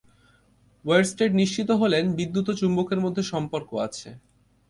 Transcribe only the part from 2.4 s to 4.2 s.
ও চুম্বকের মধ্যে সম্পর্ক আছে।